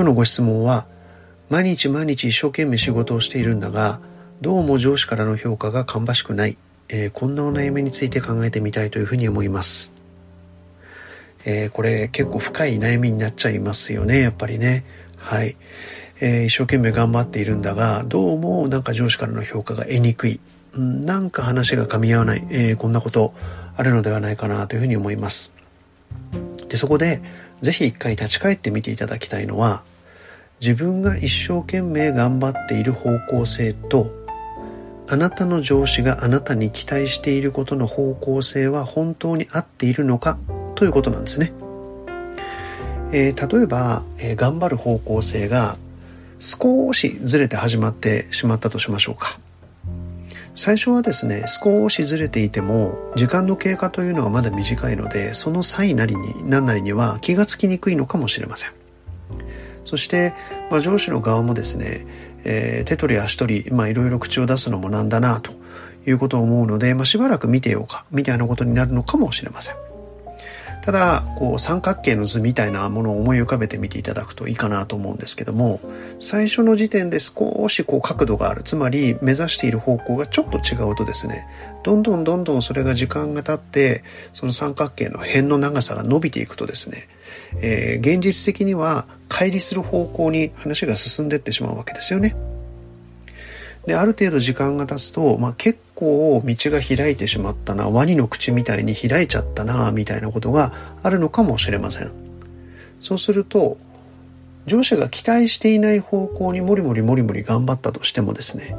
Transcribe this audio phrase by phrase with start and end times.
[0.00, 0.86] 今日のご質問は
[1.50, 4.00] 毎日毎日一生懸命仕事をしているんだが
[4.40, 6.56] どうも上司からの評価が芳しくない、
[6.88, 9.92] えー、こんなお悩みについて考えてみたいというふうに思います、
[11.44, 14.86] えー、これ結構深い悩みになっちゃいますよねやっぱりね。
[15.18, 15.54] はい、
[16.22, 20.40] えー、一生懸命頑張っているんだがどうもなんか上司からの評価が得にくい、
[20.72, 23.34] うん、なんか話が噛み合わない、えこんなこと
[23.76, 25.52] あるのではないかなというふうに思います。
[26.70, 27.20] でそこで
[27.60, 29.82] ぜひ一回立ち返ってみていただきたいのは
[30.60, 34.20] 自分が一生懸命頑張っている方向性と
[35.08, 40.38] あなたの上司があなたに期待していることの方向性は本当に合っているのか
[40.76, 41.52] ということなんですね。
[43.12, 45.76] えー、例えば、えー、頑張る方向性が
[46.38, 49.40] 少しずれて始まってしまったとしましょうか。
[50.54, 58.79] 最初はですね、少しずれていても、時間の経過というのはまだ短いので、その際なりに、何なりには気がつきにくいのかもしれません。
[59.84, 60.34] そして、
[60.70, 62.06] まあ、上司の側もですね、
[62.44, 65.52] えー、手取り足取り、まあ、いろいろ口を出すのもなんだなと
[66.06, 69.76] いうことを思うので、まあ、しばらく見てようかみたいなことになるのかもしれません。
[70.82, 75.80] ただこう三角形の図みたいなものを思い浮かべてみていただくといいかなと思うんですけども
[76.18, 81.46] 最初の時点で少しこう角度があるつまり目指している方向がちょっと違うとですね
[81.82, 87.08] どんどんどんどんそれが時間が経ってその三角形の辺の長さが伸びていくとですね、
[87.62, 92.34] えー、現実的には乖離する方向に話が進んでいってしまうわけですよね。
[93.90, 102.12] である程度時間が経つと、まあ、結構道が開いてしまったなワニの口みたいに開いちゃったなみたいなことがあるのかもしれません。
[103.00, 103.78] そうすると
[104.66, 108.76] 上司が期待していない方向にもりもりもりもり頑張ったとしてもですね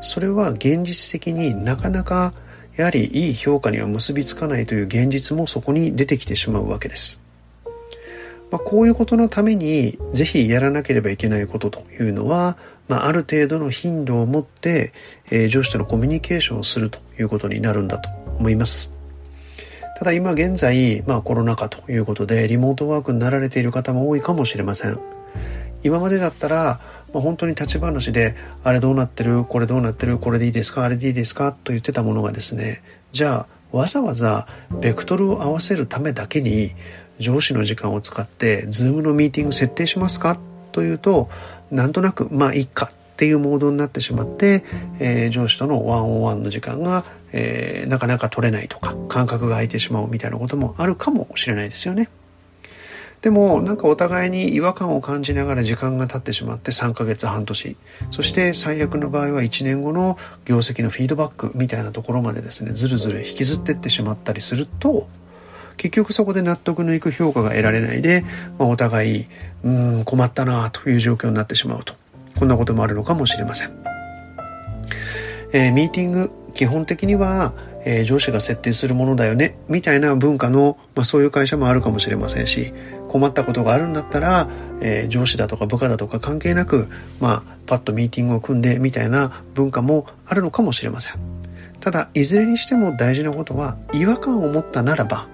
[0.00, 2.32] それは現実的になかなか
[2.76, 7.21] やはりいい評価には結びつかないという現実もそこに出てきてしまうわけです。
[8.52, 14.92] まあ、こういうことのためにぜひやらなければいけないことというのは、まあ、ある程度の頻度を持って、
[15.30, 18.94] えー、上司とのコミュニケーションをするということになるんだと思います。
[19.98, 24.98] ただ今現在、まあ、コロナ禍ということでリモートワークになられている方も多いかもしれません。
[25.84, 26.80] 今までだったら、
[27.12, 29.44] まあ、本当に立ち話であれどうなってる？
[29.44, 30.18] これどうなってる？
[30.18, 30.84] これでいいですか？
[30.84, 31.52] あれでいいですか？
[31.52, 34.46] と言ってたものがですねじゃあわざわざ
[34.80, 36.72] ベクトルを合わせるためだけに
[37.22, 40.38] 上司の時間を使って Zoom のミーティング設定しますか？
[40.72, 41.28] というと
[41.70, 44.64] なんとなくまあいいかっていうモードになってしまって、
[44.98, 52.08] えー、上司とのワンオンワンの時間が、えー、なかなか取れないとか感覚が空いてしまうみたいなこともあるかもしれないですよね。
[53.20, 57.76] でもなんかお互いに違和感を感じながら時間が経ってしまって3ヶ月半年
[58.10, 65.06] そして最悪の場合は1年後の業績のフィードバックみたいなところまでですねずるずる引きずってってしまったりすると
[65.76, 68.24] 結局そこで納得のいく評価が得られないで、
[68.58, 69.26] まあ、お互い
[69.64, 71.94] うん困ったなという状況になってしまうと。
[72.38, 73.70] こんなこともあるのかもしれません、
[75.52, 82.72] えー、ミーティング基本的には、えー、上司が設定するものだよねみたいな文化の、まあ、そういう会社もあるかもしれませんし
[83.08, 84.48] 困ったことがあるんだったら、
[84.80, 86.88] えー、上司だとか部下だとか関係なく、
[87.20, 91.20] まあ、パッとミーティングを組んでみたいな文化もあるのかもしれません。
[91.80, 95.26] ただいずれにしても大事なことは違和感を持ったならば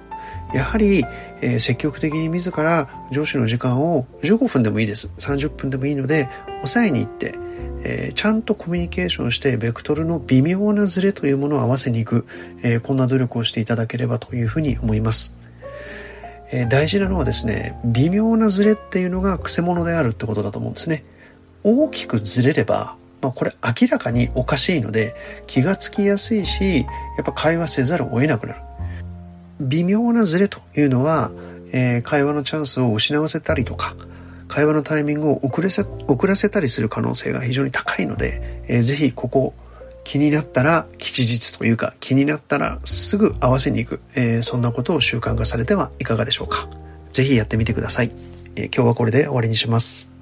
[0.54, 1.04] やはり、
[1.40, 7.34] えー、積極的に自ら上司の時間を15分でもいいです30分でもいいので抑えに行って、
[7.84, 12.26] えー、ちゃんとコミュニケーションしてベクトルの微妙なズレというものを合わせにいく、
[12.62, 15.36] えー、こんな努力をしていただければというふうに思います。
[16.50, 21.04] えー、大事なのはですね微妙なズレっていうのがくせ者であるってことだと思うんですね。
[21.62, 25.14] 大きくずれればまあ、これ明らかにおかしいので
[25.46, 26.80] 気がつきやすいし
[27.16, 28.60] やっぱ会話せざるを得なくなる
[29.60, 31.30] 微妙なズレというのは、
[31.72, 33.94] えー、会話のチャンスを失わせたりとか
[34.48, 39.54] 会話のタイミングを遅れせ遅らせたりする可能性が非常に高いので、えー、ぜひここ
[40.04, 46.68] 気になったら吉日というか気になったらすぐ合わせに行く、えー、そんなことを習慣化されてはいかがでしょうか。
[47.12, 48.10] ぜひやってみてください。
[48.56, 50.17] えー、今日はこれで終わりにします。